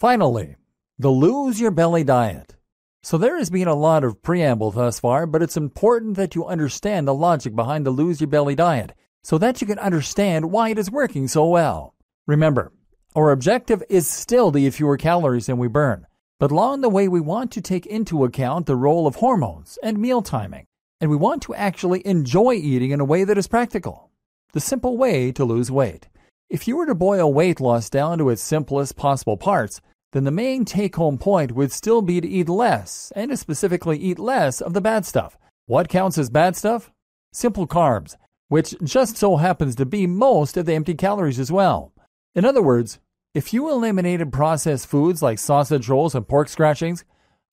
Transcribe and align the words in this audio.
Finally, 0.00 0.56
the 0.98 1.10
lose 1.10 1.60
your 1.60 1.70
belly 1.70 2.02
diet. 2.02 2.56
So 3.02 3.18
there 3.18 3.36
has 3.36 3.50
been 3.50 3.68
a 3.68 3.74
lot 3.74 4.02
of 4.02 4.22
preamble 4.22 4.70
thus 4.70 4.98
far, 4.98 5.26
but 5.26 5.42
it's 5.42 5.58
important 5.58 6.16
that 6.16 6.34
you 6.34 6.46
understand 6.46 7.06
the 7.06 7.12
logic 7.12 7.54
behind 7.54 7.84
the 7.84 7.90
lose 7.90 8.18
your 8.18 8.28
belly 8.28 8.54
diet 8.54 8.94
so 9.22 9.36
that 9.36 9.60
you 9.60 9.66
can 9.66 9.78
understand 9.78 10.50
why 10.50 10.70
it 10.70 10.78
is 10.78 10.90
working 10.90 11.28
so 11.28 11.46
well. 11.46 11.94
Remember, 12.26 12.72
our 13.14 13.30
objective 13.30 13.82
is 13.90 14.08
still 14.08 14.50
to 14.52 14.58
eat 14.58 14.72
fewer 14.72 14.96
calories 14.96 15.44
than 15.44 15.58
we 15.58 15.68
burn, 15.68 16.06
but 16.38 16.50
along 16.50 16.80
the 16.80 16.88
way 16.88 17.06
we 17.06 17.20
want 17.20 17.52
to 17.52 17.60
take 17.60 17.84
into 17.84 18.24
account 18.24 18.64
the 18.64 18.76
role 18.76 19.06
of 19.06 19.16
hormones 19.16 19.78
and 19.82 19.98
meal 19.98 20.22
timing, 20.22 20.64
and 21.02 21.10
we 21.10 21.16
want 21.18 21.42
to 21.42 21.54
actually 21.54 22.06
enjoy 22.06 22.54
eating 22.54 22.90
in 22.90 23.00
a 23.00 23.04
way 23.04 23.24
that 23.24 23.36
is 23.36 23.46
practical. 23.46 24.08
The 24.54 24.60
simple 24.60 24.96
way 24.96 25.30
to 25.32 25.44
lose 25.44 25.70
weight. 25.70 26.08
If 26.48 26.66
you 26.66 26.78
were 26.78 26.86
to 26.86 26.94
boil 26.94 27.32
weight 27.34 27.60
loss 27.60 27.90
down 27.90 28.16
to 28.16 28.30
its 28.30 28.42
simplest 28.42 28.96
possible 28.96 29.36
parts, 29.36 29.82
then 30.12 30.24
the 30.24 30.30
main 30.30 30.64
take 30.64 30.96
home 30.96 31.18
point 31.18 31.52
would 31.52 31.72
still 31.72 32.02
be 32.02 32.20
to 32.20 32.28
eat 32.28 32.48
less, 32.48 33.12
and 33.14 33.30
to 33.30 33.36
specifically 33.36 33.98
eat 33.98 34.18
less 34.18 34.60
of 34.60 34.74
the 34.74 34.80
bad 34.80 35.06
stuff. 35.06 35.38
What 35.66 35.88
counts 35.88 36.18
as 36.18 36.30
bad 36.30 36.56
stuff? 36.56 36.90
Simple 37.32 37.66
carbs, 37.66 38.16
which 38.48 38.74
just 38.82 39.16
so 39.16 39.36
happens 39.36 39.76
to 39.76 39.86
be 39.86 40.06
most 40.06 40.56
of 40.56 40.66
the 40.66 40.74
empty 40.74 40.94
calories 40.94 41.38
as 41.38 41.52
well. 41.52 41.92
In 42.34 42.44
other 42.44 42.62
words, 42.62 42.98
if 43.34 43.52
you 43.52 43.70
eliminated 43.70 44.32
processed 44.32 44.88
foods 44.88 45.22
like 45.22 45.38
sausage 45.38 45.88
rolls 45.88 46.16
and 46.16 46.26
pork 46.26 46.48
scratchings, 46.48 47.04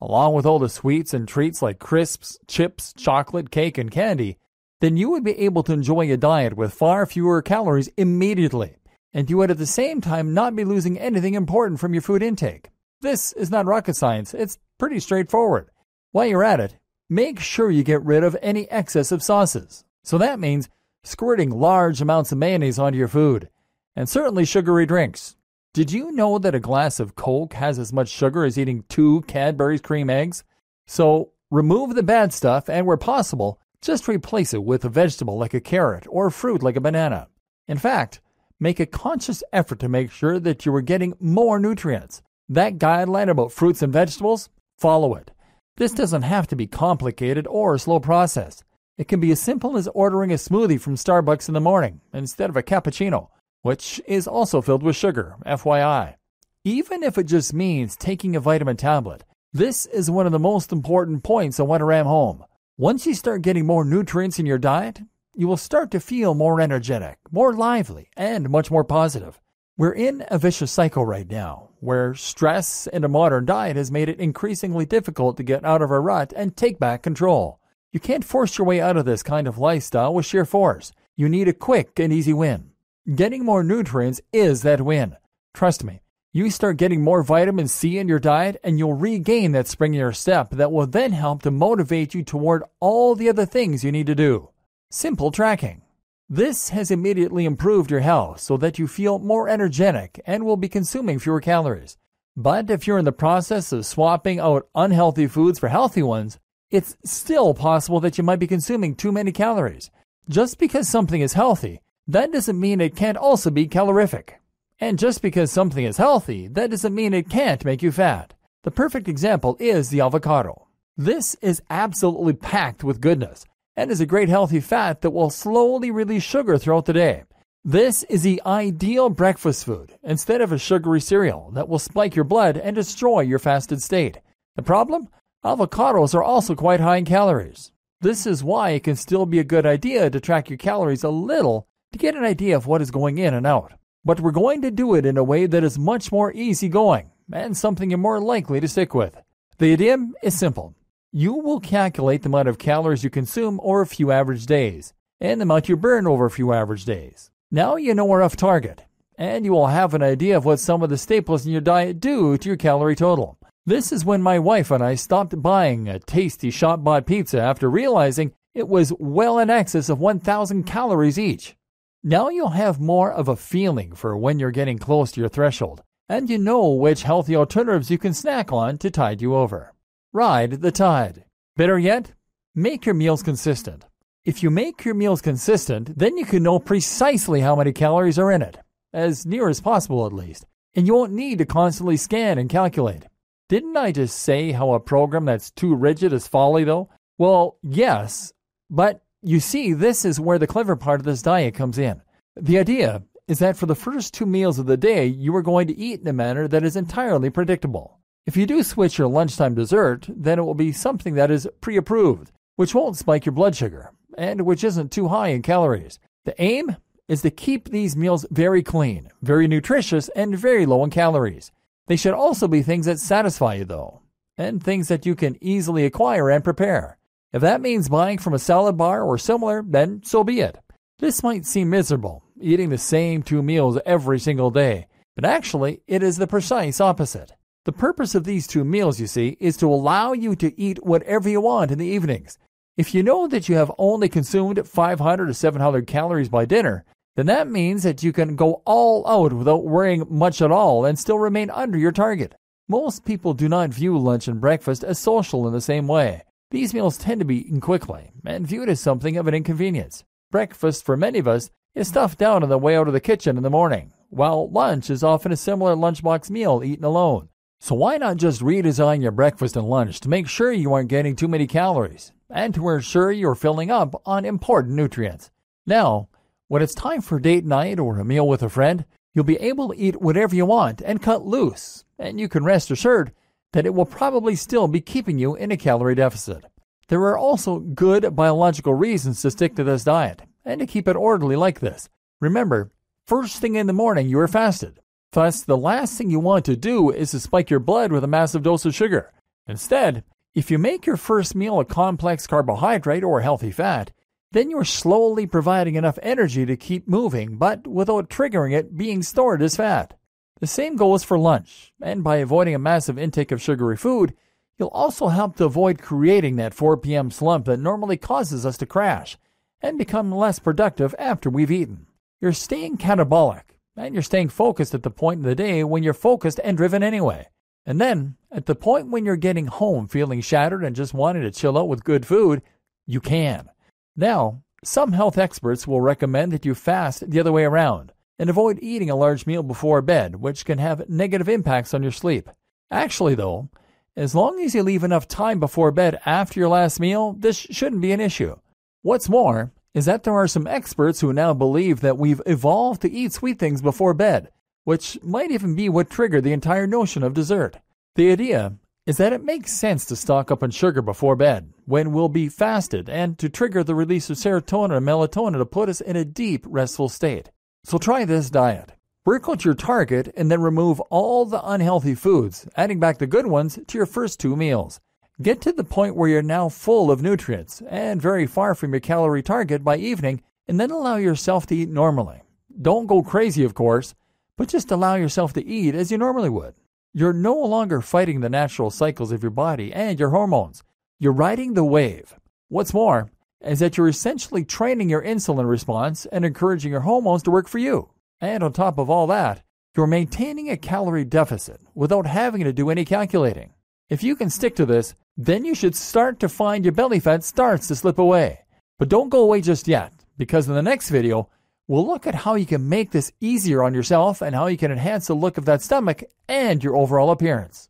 along 0.01 0.33
with 0.33 0.45
all 0.45 0.57
the 0.57 0.69
sweets 0.69 1.13
and 1.13 1.27
treats 1.27 1.61
like 1.61 1.77
crisps, 1.77 2.39
chips, 2.47 2.93
chocolate, 2.97 3.51
cake, 3.51 3.77
and 3.77 3.91
candy, 3.91 4.37
then 4.81 4.97
you 4.97 5.11
would 5.11 5.23
be 5.23 5.37
able 5.39 5.61
to 5.63 5.73
enjoy 5.73 6.11
a 6.11 6.17
diet 6.17 6.55
with 6.55 6.73
far 6.73 7.05
fewer 7.05 7.43
calories 7.43 7.89
immediately 7.97 8.76
and 9.13 9.29
you 9.29 9.37
would 9.37 9.51
at 9.51 9.57
the 9.57 9.65
same 9.65 10.01
time 10.01 10.33
not 10.33 10.55
be 10.55 10.63
losing 10.63 10.99
anything 10.99 11.33
important 11.33 11.79
from 11.79 11.93
your 11.93 12.01
food 12.01 12.21
intake. 12.21 12.69
This 13.01 13.33
is 13.33 13.51
not 13.51 13.65
rocket 13.65 13.95
science, 13.95 14.33
it's 14.33 14.57
pretty 14.77 14.99
straightforward. 14.99 15.69
While 16.11 16.27
you're 16.27 16.43
at 16.43 16.59
it, 16.59 16.77
make 17.09 17.39
sure 17.39 17.69
you 17.69 17.83
get 17.83 18.03
rid 18.03 18.23
of 18.23 18.37
any 18.41 18.69
excess 18.71 19.11
of 19.11 19.23
sauces. 19.23 19.83
So 20.03 20.17
that 20.17 20.39
means 20.39 20.69
squirting 21.03 21.49
large 21.49 22.01
amounts 22.01 22.31
of 22.31 22.37
mayonnaise 22.37 22.79
onto 22.79 22.97
your 22.97 23.07
food, 23.07 23.49
and 23.95 24.09
certainly 24.09 24.45
sugary 24.45 24.85
drinks. 24.85 25.35
Did 25.73 25.91
you 25.91 26.11
know 26.11 26.39
that 26.39 26.55
a 26.55 26.59
glass 26.59 26.99
of 26.99 27.15
Coke 27.15 27.53
has 27.53 27.77
as 27.77 27.93
much 27.93 28.09
sugar 28.09 28.43
as 28.43 28.57
eating 28.57 28.83
two 28.89 29.21
Cadbury's 29.27 29.81
cream 29.81 30.09
eggs? 30.09 30.43
So 30.87 31.33
remove 31.51 31.93
the 31.93 32.03
bad 32.03 32.33
stuff 32.33 32.67
and, 32.69 32.87
where 32.87 32.97
possible, 32.97 33.59
just 33.81 34.07
replace 34.07 34.53
it 34.53 34.63
with 34.63 34.83
a 34.85 34.89
vegetable 34.89 35.37
like 35.37 35.53
a 35.53 35.59
carrot 35.59 36.05
or 36.09 36.29
fruit 36.29 36.63
like 36.63 36.75
a 36.75 36.81
banana. 36.81 37.27
In 37.67 37.77
fact, 37.77 38.21
make 38.59 38.79
a 38.79 38.85
conscious 38.85 39.43
effort 39.53 39.79
to 39.79 39.89
make 39.89 40.11
sure 40.11 40.39
that 40.39 40.65
you 40.65 40.73
are 40.75 40.81
getting 40.81 41.13
more 41.19 41.59
nutrients. 41.59 42.21
That 42.49 42.77
guideline 42.77 43.29
about 43.29 43.51
fruits 43.51 43.81
and 43.81 43.91
vegetables, 43.91 44.49
follow 44.77 45.15
it. 45.15 45.31
This 45.77 45.91
doesn't 45.91 46.23
have 46.23 46.47
to 46.47 46.55
be 46.55 46.67
complicated 46.67 47.45
or 47.47 47.75
a 47.75 47.79
slow 47.79 47.99
process. 47.99 48.63
It 48.97 49.07
can 49.07 49.19
be 49.19 49.31
as 49.31 49.39
simple 49.39 49.77
as 49.77 49.87
ordering 49.89 50.31
a 50.31 50.35
smoothie 50.35 50.81
from 50.81 50.95
Starbucks 50.95 51.47
in 51.47 51.53
the 51.53 51.61
morning 51.61 52.01
instead 52.13 52.49
of 52.49 52.57
a 52.57 52.63
cappuccino, 52.63 53.29
which 53.61 54.01
is 54.07 54.27
also 54.27 54.61
filled 54.61 54.81
with 54.81 54.95
sugar, 54.95 55.35
FYI. 55.45 56.15
Even 56.63 57.03
if 57.03 57.17
it 57.17 57.25
just 57.25 57.53
means 57.53 57.95
taking 57.95 58.35
a 58.35 58.39
vitamin 58.39 58.75
tablet, 58.75 59.23
this 59.53 59.85
is 59.85 60.09
one 60.09 60.25
of 60.25 60.31
the 60.31 60.39
most 60.39 60.71
important 60.71 61.23
points 61.23 61.59
I 61.59 61.63
want 61.63 61.81
to 61.81 61.85
ram 61.85 62.07
home. 62.07 62.43
Once 62.77 63.05
you 63.05 63.13
start 63.13 63.41
getting 63.41 63.65
more 63.65 63.85
nutrients 63.85 64.39
in 64.39 64.45
your 64.45 64.57
diet, 64.57 65.01
you 65.37 65.47
will 65.47 65.55
start 65.55 65.91
to 65.91 65.99
feel 65.99 66.33
more 66.33 66.59
energetic, 66.59 67.19
more 67.29 67.53
lively, 67.53 68.09
and 68.17 68.49
much 68.49 68.71
more 68.71 68.83
positive. 68.83 69.39
We're 69.77 69.93
in 69.93 70.25
a 70.29 70.39
vicious 70.39 70.71
cycle 70.71 71.05
right 71.05 71.29
now 71.29 71.69
where 71.79 72.15
stress 72.15 72.87
and 72.87 73.05
a 73.05 73.07
modern 73.07 73.45
diet 73.45 73.75
has 73.75 73.91
made 73.91 74.09
it 74.09 74.19
increasingly 74.19 74.87
difficult 74.87 75.37
to 75.37 75.43
get 75.43 75.63
out 75.63 75.83
of 75.83 75.91
a 75.91 75.99
rut 75.99 76.33
and 76.35 76.57
take 76.57 76.79
back 76.79 77.03
control. 77.03 77.59
You 77.91 77.99
can't 77.99 78.25
force 78.25 78.57
your 78.57 78.65
way 78.65 78.81
out 78.81 78.97
of 78.97 79.05
this 79.05 79.21
kind 79.21 79.47
of 79.47 79.59
lifestyle 79.59 80.11
with 80.11 80.25
sheer 80.25 80.43
force. 80.43 80.91
You 81.15 81.29
need 81.29 81.47
a 81.47 81.53
quick 81.53 81.99
and 81.99 82.11
easy 82.11 82.33
win. 82.33 82.71
Getting 83.13 83.45
more 83.45 83.63
nutrients 83.63 84.19
is 84.33 84.63
that 84.63 84.81
win. 84.81 85.17
Trust 85.53 85.83
me, 85.83 86.01
you 86.33 86.49
start 86.49 86.77
getting 86.77 87.03
more 87.03 87.21
vitamin 87.21 87.67
C 87.67 87.99
in 87.99 88.07
your 88.07 88.17
diet 88.17 88.59
and 88.63 88.79
you'll 88.79 88.93
regain 88.93 89.51
that 89.51 89.67
spring 89.67 89.93
in 89.93 89.99
your 89.99 90.13
step 90.13 90.49
that 90.49 90.71
will 90.71 90.87
then 90.87 91.11
help 91.11 91.43
to 91.43 91.51
motivate 91.51 92.15
you 92.15 92.23
toward 92.23 92.63
all 92.79 93.13
the 93.13 93.29
other 93.29 93.45
things 93.45 93.83
you 93.83 93.91
need 93.91 94.07
to 94.07 94.15
do. 94.15 94.49
Simple 94.89 95.31
tracking. 95.31 95.81
This 96.29 96.69
has 96.69 96.91
immediately 96.91 97.43
improved 97.43 97.91
your 97.91 97.99
health 97.99 98.39
so 98.39 98.55
that 98.55 98.79
you 98.79 98.87
feel 98.87 99.19
more 99.19 99.49
energetic 99.49 100.21
and 100.25 100.45
will 100.45 100.55
be 100.55 100.69
consuming 100.69 101.19
fewer 101.19 101.41
calories. 101.41 101.97
But 102.37 102.69
if 102.69 102.87
you're 102.87 102.97
in 102.97 103.03
the 103.03 103.11
process 103.11 103.73
of 103.73 103.85
swapping 103.85 104.39
out 104.39 104.69
unhealthy 104.73 105.27
foods 105.27 105.59
for 105.59 105.67
healthy 105.67 106.03
ones, 106.03 106.39
it's 106.71 106.95
still 107.03 107.53
possible 107.53 107.99
that 107.99 108.17
you 108.17 108.23
might 108.23 108.39
be 108.39 108.47
consuming 108.47 108.95
too 108.95 109.11
many 109.11 109.33
calories. 109.33 109.91
Just 110.29 110.57
because 110.57 110.87
something 110.87 111.19
is 111.19 111.33
healthy, 111.33 111.81
that 112.07 112.31
doesn't 112.31 112.57
mean 112.57 112.79
it 112.79 112.95
can't 112.95 113.17
also 113.17 113.49
be 113.49 113.67
calorific. 113.67 114.35
And 114.79 114.97
just 114.97 115.21
because 115.21 115.51
something 115.51 115.83
is 115.83 115.97
healthy, 115.97 116.47
that 116.47 116.71
doesn't 116.71 116.95
mean 116.95 117.13
it 117.13 117.29
can't 117.29 117.65
make 117.65 117.81
you 117.81 117.91
fat. 117.91 118.35
The 118.63 118.71
perfect 118.71 119.09
example 119.09 119.57
is 119.59 119.89
the 119.89 119.99
avocado. 119.99 120.67
This 120.95 121.35
is 121.41 121.61
absolutely 121.69 122.33
packed 122.33 122.85
with 122.85 123.01
goodness 123.01 123.45
and 123.77 123.91
is 123.91 124.01
a 124.01 124.05
great 124.05 124.27
healthy 124.27 124.59
fat 124.59 125.01
that 125.01 125.11
will 125.11 125.29
slowly 125.29 125.91
release 125.91 126.23
sugar 126.23 126.57
throughout 126.57 126.85
the 126.85 126.93
day. 126.93 127.23
This 127.63 128.03
is 128.03 128.23
the 128.23 128.41
ideal 128.45 129.09
breakfast 129.09 129.65
food 129.65 129.93
instead 130.03 130.41
of 130.41 130.51
a 130.51 130.57
sugary 130.57 130.99
cereal 130.99 131.51
that 131.51 131.69
will 131.69 131.79
spike 131.79 132.15
your 132.15 132.25
blood 132.25 132.57
and 132.57 132.75
destroy 132.75 133.21
your 133.21 133.39
fasted 133.39 133.81
state. 133.81 134.17
The 134.55 134.63
problem? 134.63 135.09
Avocados 135.45 136.15
are 136.15 136.23
also 136.23 136.55
quite 136.55 136.79
high 136.79 136.97
in 136.97 137.05
calories. 137.05 137.71
This 138.01 138.25
is 138.25 138.43
why 138.43 138.71
it 138.71 138.83
can 138.83 138.95
still 138.95 139.25
be 139.25 139.39
a 139.39 139.43
good 139.43 139.65
idea 139.65 140.09
to 140.09 140.19
track 140.19 140.49
your 140.49 140.57
calories 140.57 141.03
a 141.03 141.09
little 141.09 141.67
to 141.91 141.99
get 141.99 142.15
an 142.15 142.23
idea 142.23 142.55
of 142.55 142.67
what 142.67 142.81
is 142.81 142.91
going 142.91 143.17
in 143.17 143.33
and 143.33 143.45
out. 143.45 143.73
But 144.03 144.21
we're 144.21 144.31
going 144.31 144.61
to 144.61 144.71
do 144.71 144.95
it 144.95 145.05
in 145.05 145.17
a 145.17 145.23
way 145.23 145.45
that 145.45 145.63
is 145.63 145.77
much 145.77 146.11
more 146.11 146.31
easygoing 146.31 147.11
and 147.31 147.55
something 147.55 147.89
you're 147.89 147.99
more 147.99 148.21
likely 148.21 148.59
to 148.59 148.67
stick 148.67 148.93
with. 148.93 149.15
The 149.57 149.73
idea 149.73 149.97
is 150.23 150.37
simple 150.37 150.73
you 151.17 151.33
will 151.33 151.59
calculate 151.59 152.21
the 152.21 152.29
amount 152.29 152.47
of 152.47 152.59
calories 152.59 153.03
you 153.03 153.09
consume 153.09 153.59
over 153.63 153.81
a 153.81 153.87
few 153.87 154.11
average 154.11 154.45
days 154.45 154.93
and 155.19 155.41
the 155.41 155.43
amount 155.43 155.67
you 155.67 155.75
burn 155.75 156.05
over 156.05 156.27
a 156.27 156.29
few 156.29 156.53
average 156.53 156.85
days. 156.85 157.31
Now 157.49 157.75
you 157.75 157.95
know 157.95 158.13
a 158.13 158.17
rough 158.17 158.35
target, 158.35 158.83
and 159.17 159.43
you 159.43 159.51
will 159.51 159.65
have 159.65 159.95
an 159.95 160.03
idea 160.03 160.37
of 160.37 160.45
what 160.45 160.59
some 160.59 160.83
of 160.83 160.91
the 160.91 160.97
staples 160.99 161.43
in 161.43 161.51
your 161.51 161.59
diet 161.59 161.99
do 161.99 162.37
to 162.37 162.47
your 162.47 162.55
calorie 162.55 162.95
total. 162.95 163.39
This 163.65 163.91
is 163.91 164.05
when 164.05 164.21
my 164.21 164.37
wife 164.37 164.69
and 164.69 164.83
I 164.83 164.93
stopped 164.93 165.41
buying 165.41 165.89
a 165.89 165.97
tasty 165.97 166.51
shop 166.51 166.83
bought 166.83 167.07
pizza 167.07 167.41
after 167.41 167.67
realizing 167.67 168.33
it 168.53 168.67
was 168.67 168.93
well 168.99 169.39
in 169.39 169.49
excess 169.49 169.89
of 169.89 169.99
1,000 169.99 170.65
calories 170.65 171.17
each. 171.17 171.55
Now 172.03 172.29
you'll 172.29 172.49
have 172.49 172.79
more 172.79 173.11
of 173.11 173.27
a 173.27 173.35
feeling 173.35 173.93
for 173.93 174.15
when 174.15 174.37
you're 174.37 174.51
getting 174.51 174.77
close 174.77 175.11
to 175.13 175.21
your 175.21 175.29
threshold, 175.29 175.81
and 176.07 176.29
you 176.29 176.37
know 176.37 176.69
which 176.69 177.01
healthy 177.01 177.35
alternatives 177.35 177.89
you 177.89 177.97
can 177.97 178.13
snack 178.13 178.51
on 178.51 178.77
to 178.77 178.91
tide 178.91 179.19
you 179.19 179.33
over. 179.35 179.73
Ride 180.13 180.61
the 180.61 180.71
tide. 180.71 181.25
Better 181.55 181.77
yet, 181.77 182.13
make 182.55 182.85
your 182.85 182.95
meals 182.95 183.21
consistent. 183.21 183.85
If 184.23 184.41
you 184.41 184.49
make 184.49 184.85
your 184.85 184.93
meals 184.93 185.21
consistent, 185.21 185.97
then 185.97 186.17
you 186.17 186.25
can 186.25 186.43
know 186.43 186.59
precisely 186.59 187.41
how 187.41 187.55
many 187.55 187.73
calories 187.73 188.17
are 188.17 188.31
in 188.31 188.41
it, 188.41 188.57
as 188.93 189.25
near 189.25 189.49
as 189.49 189.61
possible 189.61 190.05
at 190.05 190.13
least, 190.13 190.45
and 190.75 190.87
you 190.87 190.93
won't 190.93 191.13
need 191.13 191.37
to 191.39 191.45
constantly 191.45 191.97
scan 191.97 192.37
and 192.37 192.49
calculate. 192.49 193.05
Didn't 193.49 193.77
I 193.77 193.91
just 193.91 194.19
say 194.19 194.51
how 194.51 194.73
a 194.73 194.79
program 194.79 195.25
that's 195.25 195.51
too 195.51 195.73
rigid 195.73 196.13
is 196.13 196.27
folly, 196.27 196.63
though? 196.63 196.89
Well, 197.17 197.57
yes, 197.63 198.33
but 198.69 199.01
you 199.21 199.39
see, 199.39 199.73
this 199.73 200.05
is 200.05 200.19
where 200.19 200.39
the 200.39 200.47
clever 200.47 200.75
part 200.75 200.99
of 200.99 201.05
this 201.05 201.21
diet 201.21 201.53
comes 201.53 201.77
in. 201.77 202.01
The 202.35 202.59
idea 202.59 203.03
is 203.27 203.39
that 203.39 203.57
for 203.57 203.65
the 203.65 203.75
first 203.75 204.13
two 204.13 204.25
meals 204.25 204.59
of 204.59 204.67
the 204.67 204.77
day, 204.77 205.05
you 205.05 205.35
are 205.35 205.41
going 205.41 205.67
to 205.67 205.77
eat 205.77 206.01
in 206.01 206.07
a 206.07 206.13
manner 206.13 206.47
that 206.47 206.63
is 206.63 206.75
entirely 206.75 207.29
predictable. 207.29 207.99
If 208.27 208.35
you 208.35 208.45
do 208.45 208.61
switch 208.61 208.97
your 208.97 209.07
lunchtime 209.07 209.55
dessert, 209.55 210.05
then 210.09 210.37
it 210.37 210.41
will 210.41 210.53
be 210.53 210.73
something 210.73 211.15
that 211.15 211.31
is 211.31 211.47
pre 211.61 211.77
approved, 211.77 212.33
which 212.57 212.75
won't 212.75 212.97
spike 212.97 213.25
your 213.25 213.31
blood 213.31 213.55
sugar, 213.55 213.93
and 214.17 214.41
which 214.41 214.65
isn't 214.65 214.91
too 214.91 215.07
high 215.07 215.29
in 215.29 215.41
calories. 215.41 215.97
The 216.25 216.39
aim 216.41 216.75
is 217.07 217.21
to 217.21 217.31
keep 217.31 217.69
these 217.69 217.95
meals 217.95 218.25
very 218.29 218.61
clean, 218.61 219.09
very 219.21 219.47
nutritious, 219.47 220.09
and 220.09 220.37
very 220.37 220.65
low 220.65 220.83
in 220.83 220.89
calories. 220.89 221.53
They 221.87 221.95
should 221.95 222.13
also 222.13 222.49
be 222.49 222.61
things 222.61 222.85
that 222.85 222.99
satisfy 222.99 223.55
you, 223.55 223.65
though, 223.65 224.01
and 224.37 224.61
things 224.61 224.89
that 224.89 225.05
you 225.05 225.15
can 225.15 225.37
easily 225.39 225.85
acquire 225.85 226.29
and 226.29 226.43
prepare. 226.43 226.97
If 227.31 227.41
that 227.43 227.61
means 227.61 227.87
buying 227.87 228.17
from 228.17 228.33
a 228.33 228.39
salad 228.39 228.75
bar 228.75 229.03
or 229.03 229.17
similar, 229.17 229.63
then 229.65 230.01
so 230.03 230.25
be 230.25 230.41
it. 230.41 230.57
This 230.99 231.23
might 231.23 231.45
seem 231.45 231.69
miserable, 231.69 232.23
eating 232.41 232.71
the 232.71 232.77
same 232.77 233.23
two 233.23 233.41
meals 233.41 233.79
every 233.85 234.19
single 234.19 234.51
day, 234.51 234.87
but 235.15 235.23
actually, 235.23 235.81
it 235.87 236.03
is 236.03 236.17
the 236.17 236.27
precise 236.27 236.81
opposite. 236.81 237.31
The 237.67 237.73
purpose 237.73 238.15
of 238.15 238.23
these 238.23 238.47
two 238.47 238.63
meals, 238.63 238.97
you 238.97 239.07
see, 239.07 239.35
is 239.41 239.57
to 239.57 239.67
allow 239.67 240.13
you 240.13 240.37
to 240.37 240.57
eat 240.57 240.85
whatever 240.85 241.27
you 241.27 241.41
want 241.41 241.69
in 241.69 241.77
the 241.77 241.85
evenings. 241.85 242.37
If 242.77 242.95
you 242.95 243.03
know 243.03 243.27
that 243.27 243.49
you 243.49 243.57
have 243.57 243.73
only 243.77 244.07
consumed 244.07 244.65
500 244.65 245.25
to 245.25 245.33
700 245.33 245.85
calories 245.85 246.29
by 246.29 246.45
dinner, 246.45 246.85
then 247.17 247.25
that 247.25 247.49
means 247.49 247.83
that 247.83 248.03
you 248.03 248.13
can 248.13 248.37
go 248.37 248.61
all 248.65 249.05
out 249.05 249.33
without 249.33 249.65
worrying 249.65 250.05
much 250.09 250.41
at 250.41 250.49
all 250.49 250.85
and 250.85 250.97
still 250.97 251.19
remain 251.19 251.49
under 251.49 251.77
your 251.77 251.91
target. 251.91 252.35
Most 252.69 253.03
people 253.03 253.33
do 253.33 253.49
not 253.49 253.71
view 253.71 253.97
lunch 253.97 254.29
and 254.29 254.39
breakfast 254.39 254.85
as 254.85 254.97
social 254.97 255.45
in 255.45 255.51
the 255.51 255.59
same 255.59 255.89
way. 255.89 256.23
These 256.51 256.73
meals 256.73 256.97
tend 256.97 257.19
to 257.19 257.25
be 257.25 257.41
eaten 257.41 257.59
quickly 257.59 258.11
and 258.25 258.47
viewed 258.47 258.69
as 258.69 258.79
something 258.79 259.17
of 259.17 259.27
an 259.27 259.33
inconvenience. 259.33 260.05
Breakfast, 260.31 260.85
for 260.85 260.95
many 260.95 261.19
of 261.19 261.27
us, 261.27 261.49
is 261.75 261.89
stuffed 261.89 262.17
down 262.17 262.43
on 262.43 262.49
the 262.49 262.57
way 262.57 262.77
out 262.77 262.87
of 262.87 262.93
the 262.93 263.01
kitchen 263.01 263.35
in 263.35 263.43
the 263.43 263.49
morning, 263.49 263.91
while 264.09 264.49
lunch 264.49 264.89
is 264.89 265.03
often 265.03 265.33
a 265.33 265.35
similar 265.35 265.75
lunchbox 265.75 266.29
meal 266.29 266.63
eaten 266.63 266.85
alone. 266.85 267.27
So 267.59 267.75
why 267.75 267.97
not 267.97 268.17
just 268.17 268.41
redesign 268.41 269.01
your 269.01 269.11
breakfast 269.11 269.55
and 269.55 269.67
lunch 269.67 269.99
to 270.01 270.09
make 270.09 270.27
sure 270.27 270.51
you 270.51 270.73
aren't 270.73 270.89
getting 270.89 271.15
too 271.15 271.27
many 271.27 271.47
calories 271.47 272.13
and 272.29 272.53
to 272.53 272.69
ensure 272.69 273.11
you're 273.11 273.35
filling 273.35 273.71
up 273.71 273.99
on 274.05 274.25
important 274.25 274.75
nutrients? 274.75 275.31
Now, 275.65 276.09
when 276.47 276.61
it's 276.61 276.75
time 276.75 277.01
for 277.01 277.19
date 277.19 277.45
night 277.45 277.79
or 277.79 277.99
a 277.99 278.05
meal 278.05 278.27
with 278.27 278.43
a 278.43 278.49
friend, 278.49 278.85
you'll 279.13 279.25
be 279.25 279.37
able 279.37 279.69
to 279.69 279.77
eat 279.77 280.01
whatever 280.01 280.35
you 280.35 280.45
want 280.45 280.81
and 280.81 281.01
cut 281.01 281.25
loose, 281.25 281.83
and 281.97 282.19
you 282.19 282.29
can 282.29 282.43
rest 282.43 282.71
assured 282.71 283.11
that 283.53 283.65
it 283.65 283.73
will 283.73 283.85
probably 283.85 284.35
still 284.35 284.67
be 284.67 284.79
keeping 284.79 285.17
you 285.17 285.35
in 285.35 285.51
a 285.51 285.57
calorie 285.57 285.95
deficit. 285.95 286.45
There 286.89 287.01
are 287.01 287.17
also 287.17 287.59
good 287.59 288.15
biological 288.15 288.75
reasons 288.75 289.21
to 289.21 289.31
stick 289.31 289.55
to 289.55 289.63
this 289.63 289.83
diet 289.83 290.21
and 290.45 290.59
to 290.59 290.67
keep 290.67 290.87
it 290.87 290.95
orderly 290.95 291.35
like 291.35 291.59
this. 291.59 291.89
Remember, 292.21 292.71
first 293.05 293.41
thing 293.41 293.55
in 293.55 293.67
the 293.67 293.73
morning 293.73 294.07
you 294.07 294.19
are 294.19 294.27
fasted. 294.27 294.79
Thus, 295.17 295.41
the 295.41 295.57
last 295.57 295.97
thing 295.97 296.11
you 296.11 296.19
want 296.19 296.45
to 296.45 296.55
do 296.55 296.91
is 296.91 297.09
to 297.09 297.19
spike 297.19 297.49
your 297.49 297.59
blood 297.59 297.91
with 297.91 298.03
a 298.03 298.07
massive 298.07 298.43
dose 298.43 298.65
of 298.65 298.75
sugar. 298.75 299.11
Instead, 299.47 300.03
if 300.35 300.51
you 300.51 300.59
make 300.59 300.85
your 300.85 300.95
first 300.95 301.33
meal 301.33 301.59
a 301.59 301.65
complex 301.65 302.27
carbohydrate 302.27 303.03
or 303.03 303.21
healthy 303.21 303.49
fat, 303.49 303.91
then 304.31 304.51
you're 304.51 304.63
slowly 304.63 305.25
providing 305.25 305.73
enough 305.73 305.97
energy 306.03 306.45
to 306.45 306.55
keep 306.55 306.87
moving, 306.87 307.37
but 307.37 307.65
without 307.65 308.11
triggering 308.11 308.53
it 308.53 308.77
being 308.77 309.01
stored 309.01 309.41
as 309.41 309.55
fat. 309.55 309.97
The 310.39 310.45
same 310.45 310.75
goes 310.75 311.03
for 311.03 311.17
lunch, 311.17 311.73
and 311.81 312.03
by 312.03 312.17
avoiding 312.17 312.53
a 312.53 312.59
massive 312.59 312.99
intake 312.99 313.31
of 313.31 313.41
sugary 313.41 313.75
food, 313.75 314.13
you'll 314.59 314.67
also 314.67 315.07
help 315.07 315.37
to 315.37 315.45
avoid 315.45 315.81
creating 315.81 316.35
that 316.35 316.53
4 316.53 316.77
p.m. 316.77 317.09
slump 317.09 317.45
that 317.45 317.57
normally 317.57 317.97
causes 317.97 318.45
us 318.45 318.57
to 318.57 318.67
crash 318.67 319.17
and 319.61 319.79
become 319.79 320.11
less 320.11 320.37
productive 320.37 320.93
after 320.99 321.27
we've 321.27 321.49
eaten. 321.49 321.87
You're 322.21 322.33
staying 322.33 322.77
catabolic, 322.77 323.56
and 323.77 323.93
you're 323.93 324.01
staying 324.01 324.29
focused 324.29 324.73
at 324.73 324.83
the 324.83 324.89
point 324.89 325.19
in 325.19 325.25
the 325.25 325.35
day 325.35 325.63
when 325.63 325.83
you're 325.83 325.93
focused 325.93 326.39
and 326.43 326.57
driven 326.57 326.83
anyway. 326.83 327.27
And 327.65 327.79
then, 327.79 328.15
at 328.31 328.45
the 328.45 328.55
point 328.55 328.89
when 328.89 329.05
you're 329.05 329.17
getting 329.17 329.47
home 329.47 329.87
feeling 329.87 330.21
shattered 330.21 330.63
and 330.63 330.75
just 330.75 330.93
wanting 330.93 331.21
to 331.23 331.31
chill 331.31 331.57
out 331.57 331.67
with 331.67 331.83
good 331.83 332.05
food, 332.05 332.41
you 332.85 332.99
can. 332.99 333.49
Now, 333.95 334.41
some 334.63 334.93
health 334.93 335.17
experts 335.17 335.67
will 335.67 335.81
recommend 335.81 336.31
that 336.31 336.45
you 336.45 336.55
fast 336.55 337.09
the 337.09 337.19
other 337.19 337.31
way 337.31 337.43
around 337.43 337.93
and 338.17 338.29
avoid 338.29 338.57
eating 338.61 338.89
a 338.89 338.95
large 338.95 339.27
meal 339.27 339.43
before 339.43 339.81
bed, 339.81 340.15
which 340.15 340.45
can 340.45 340.57
have 340.57 340.89
negative 340.89 341.29
impacts 341.29 341.73
on 341.73 341.83
your 341.83 341.91
sleep. 341.91 342.29
Actually, 342.71 343.15
though, 343.15 343.49
as 343.95 344.15
long 344.15 344.39
as 344.39 344.55
you 344.55 344.63
leave 344.63 344.83
enough 344.83 345.07
time 345.07 345.39
before 345.39 345.71
bed 345.71 345.99
after 346.05 346.39
your 346.39 346.49
last 346.49 346.79
meal, 346.79 347.13
this 347.13 347.37
shouldn't 347.37 347.81
be 347.81 347.91
an 347.91 347.99
issue. 347.99 348.35
What's 348.81 349.09
more, 349.09 349.51
is 349.73 349.85
that 349.85 350.03
there 350.03 350.13
are 350.13 350.27
some 350.27 350.47
experts 350.47 351.01
who 351.01 351.13
now 351.13 351.33
believe 351.33 351.81
that 351.81 351.97
we've 351.97 352.21
evolved 352.25 352.81
to 352.81 352.91
eat 352.91 353.13
sweet 353.13 353.39
things 353.39 353.61
before 353.61 353.93
bed, 353.93 354.29
which 354.63 354.97
might 355.03 355.31
even 355.31 355.55
be 355.55 355.69
what 355.69 355.89
triggered 355.89 356.23
the 356.23 356.33
entire 356.33 356.67
notion 356.67 357.03
of 357.03 357.13
dessert. 357.13 357.57
The 357.95 358.11
idea 358.11 358.53
is 358.85 358.97
that 358.97 359.11
it 359.11 359.23
makes 359.23 359.51
sense 359.51 359.85
to 359.85 359.95
stock 359.95 360.31
up 360.31 360.41
on 360.41 360.49
sugar 360.49 360.81
before 360.81 361.15
bed 361.15 361.51
when 361.65 361.91
we'll 361.91 362.09
be 362.09 362.29
fasted 362.29 362.89
and 362.89 363.17
to 363.19 363.27
trigger 363.27 363.63
the 363.63 363.75
release 363.75 364.09
of 364.09 364.15
serotonin 364.15 364.77
and 364.77 364.85
melatonin 364.87 365.37
to 365.37 365.45
put 365.45 365.67
us 365.67 365.81
in 365.81 365.97
a 365.97 366.05
deep, 366.05 366.45
restful 366.47 366.87
state. 366.87 367.29
So 367.65 367.77
try 367.77 368.05
this 368.05 368.29
diet. 368.29 368.71
Work 369.05 369.27
out 369.29 369.43
your 369.43 369.55
target 369.55 370.13
and 370.15 370.31
then 370.31 370.41
remove 370.41 370.79
all 370.81 371.25
the 371.25 371.41
unhealthy 371.45 371.95
foods, 371.95 372.47
adding 372.55 372.79
back 372.79 372.97
the 372.97 373.07
good 373.07 373.27
ones 373.27 373.59
to 373.67 373.77
your 373.77 373.85
first 373.85 374.19
two 374.19 374.35
meals. 374.35 374.79
Get 375.19 375.41
to 375.41 375.51
the 375.51 375.63
point 375.63 375.95
where 375.95 376.07
you're 376.07 376.21
now 376.21 376.47
full 376.47 376.91
of 376.91 377.01
nutrients 377.01 377.63
and 377.67 377.99
very 377.99 378.27
far 378.27 378.53
from 378.53 378.71
your 378.71 378.79
calorie 378.79 379.23
target 379.23 379.63
by 379.63 379.77
evening, 379.77 380.21
and 380.47 380.59
then 380.59 380.69
allow 380.69 380.97
yourself 380.97 381.47
to 381.47 381.55
eat 381.55 381.69
normally. 381.69 382.21
Don't 382.61 382.85
go 382.85 383.01
crazy, 383.01 383.43
of 383.43 383.55
course, 383.55 383.95
but 384.37 384.47
just 384.47 384.69
allow 384.69 384.93
yourself 384.93 385.33
to 385.33 385.43
eat 385.43 385.73
as 385.73 385.91
you 385.91 385.97
normally 385.97 386.29
would. 386.29 386.53
You're 386.93 387.13
no 387.13 387.33
longer 387.33 387.81
fighting 387.81 388.21
the 388.21 388.29
natural 388.29 388.69
cycles 388.69 389.11
of 389.11 389.23
your 389.23 389.31
body 389.31 389.73
and 389.73 389.99
your 389.99 390.09
hormones. 390.09 390.63
You're 390.99 391.13
riding 391.13 391.55
the 391.55 391.63
wave. 391.63 392.13
What's 392.49 392.73
more 392.73 393.09
is 393.41 393.57
that 393.57 393.75
you're 393.75 393.87
essentially 393.87 394.45
training 394.45 394.87
your 394.87 395.01
insulin 395.01 395.49
response 395.49 396.05
and 396.05 396.25
encouraging 396.25 396.71
your 396.71 396.81
hormones 396.81 397.23
to 397.23 397.31
work 397.31 397.47
for 397.47 397.57
you. 397.57 397.89
And 398.21 398.43
on 398.43 398.53
top 398.53 398.77
of 398.77 398.87
all 398.87 399.07
that, 399.07 399.41
you're 399.75 399.87
maintaining 399.87 400.51
a 400.51 400.57
calorie 400.57 401.05
deficit 401.05 401.59
without 401.73 402.05
having 402.05 402.43
to 402.43 402.53
do 402.53 402.69
any 402.69 402.85
calculating. 402.85 403.53
If 403.89 404.03
you 404.03 404.17
can 404.17 404.29
stick 404.29 404.57
to 404.57 404.65
this, 404.65 404.95
then 405.15 405.45
you 405.45 405.55
should 405.55 405.73
start 405.73 406.19
to 406.19 406.27
find 406.27 406.65
your 406.65 406.73
belly 406.73 406.99
fat 406.99 407.23
starts 407.23 407.67
to 407.67 407.75
slip 407.75 407.97
away. 407.97 408.39
But 408.77 408.89
don't 408.89 409.07
go 409.07 409.23
away 409.23 409.39
just 409.39 409.65
yet, 409.65 409.93
because 410.17 410.49
in 410.49 410.55
the 410.55 410.61
next 410.61 410.89
video, 410.89 411.29
we'll 411.67 411.87
look 411.87 412.05
at 412.05 412.13
how 412.13 412.35
you 412.35 412.45
can 412.45 412.67
make 412.67 412.91
this 412.91 413.13
easier 413.21 413.63
on 413.63 413.73
yourself 413.73 414.21
and 414.21 414.35
how 414.35 414.47
you 414.47 414.57
can 414.57 414.73
enhance 414.73 415.07
the 415.07 415.13
look 415.13 415.37
of 415.37 415.45
that 415.45 415.61
stomach 415.61 416.03
and 416.27 416.61
your 416.61 416.75
overall 416.75 417.11
appearance. 417.11 417.69